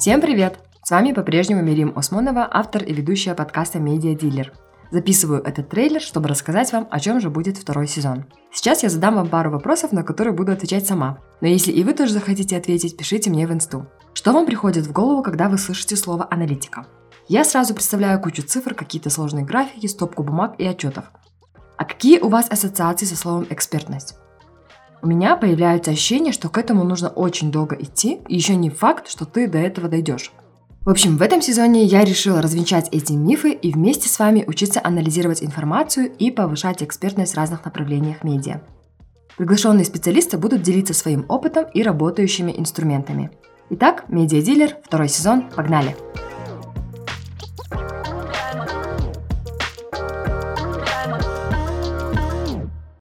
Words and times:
Всем 0.00 0.22
привет! 0.22 0.58
С 0.82 0.92
вами 0.92 1.12
по-прежнему 1.12 1.60
Мирим 1.60 1.92
Осмонова, 1.94 2.48
автор 2.50 2.82
и 2.82 2.94
ведущая 2.94 3.34
подкаста 3.34 3.78
«Медиа 3.78 4.14
Дилер». 4.14 4.50
Записываю 4.90 5.42
этот 5.42 5.68
трейлер, 5.68 6.00
чтобы 6.00 6.26
рассказать 6.26 6.72
вам, 6.72 6.88
о 6.90 6.98
чем 6.98 7.20
же 7.20 7.28
будет 7.28 7.58
второй 7.58 7.86
сезон. 7.86 8.24
Сейчас 8.50 8.82
я 8.82 8.88
задам 8.88 9.16
вам 9.16 9.28
пару 9.28 9.50
вопросов, 9.50 9.92
на 9.92 10.02
которые 10.02 10.32
буду 10.32 10.52
отвечать 10.52 10.86
сама. 10.86 11.18
Но 11.42 11.48
если 11.48 11.70
и 11.70 11.84
вы 11.84 11.92
тоже 11.92 12.14
захотите 12.14 12.56
ответить, 12.56 12.96
пишите 12.96 13.28
мне 13.28 13.46
в 13.46 13.52
инсту. 13.52 13.88
Что 14.14 14.32
вам 14.32 14.46
приходит 14.46 14.86
в 14.86 14.92
голову, 14.92 15.22
когда 15.22 15.50
вы 15.50 15.58
слышите 15.58 15.96
слово 15.96 16.26
«аналитика»? 16.30 16.86
Я 17.28 17.44
сразу 17.44 17.74
представляю 17.74 18.22
кучу 18.22 18.42
цифр, 18.42 18.72
какие-то 18.72 19.10
сложные 19.10 19.44
графики, 19.44 19.86
стопку 19.86 20.22
бумаг 20.22 20.54
и 20.56 20.64
отчетов. 20.64 21.12
А 21.76 21.84
какие 21.84 22.20
у 22.20 22.30
вас 22.30 22.48
ассоциации 22.48 23.04
со 23.04 23.16
словом 23.16 23.46
«экспертность»? 23.50 24.14
У 25.02 25.06
меня 25.06 25.36
появляется 25.36 25.90
ощущение, 25.90 26.32
что 26.32 26.48
к 26.48 26.58
этому 26.58 26.84
нужно 26.84 27.08
очень 27.08 27.50
долго 27.50 27.74
идти, 27.76 28.18
и 28.28 28.34
еще 28.34 28.54
не 28.54 28.68
факт, 28.68 29.08
что 29.08 29.24
ты 29.24 29.48
до 29.48 29.58
этого 29.58 29.88
дойдешь. 29.88 30.30
В 30.84 30.90
общем, 30.90 31.16
в 31.16 31.22
этом 31.22 31.42
сезоне 31.42 31.84
я 31.84 32.04
решила 32.04 32.40
развенчать 32.42 32.88
эти 32.92 33.12
мифы 33.12 33.52
и 33.52 33.72
вместе 33.72 34.08
с 34.08 34.18
вами 34.18 34.44
учиться 34.46 34.80
анализировать 34.82 35.42
информацию 35.42 36.10
и 36.18 36.30
повышать 36.30 36.82
экспертность 36.82 37.34
в 37.34 37.36
разных 37.36 37.64
направлениях 37.64 38.24
медиа. 38.24 38.60
Приглашенные 39.36 39.84
специалисты 39.84 40.36
будут 40.36 40.62
делиться 40.62 40.92
своим 40.92 41.24
опытом 41.28 41.66
и 41.72 41.82
работающими 41.82 42.52
инструментами. 42.56 43.30
Итак, 43.70 44.04
медиадилер, 44.08 44.76
второй 44.84 45.08
сезон, 45.08 45.48
погнали! 45.54 45.94
Погнали! 45.94 46.19